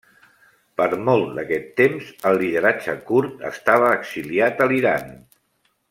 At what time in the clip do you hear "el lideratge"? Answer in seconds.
2.31-2.97